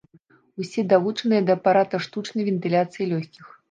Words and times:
Усе 0.63 0.85
далучаныя 0.93 1.43
да 1.51 1.59
апарата 1.59 2.03
штучнай 2.09 2.43
вентыляцыі 2.53 3.11
лёгкіх. 3.17 3.57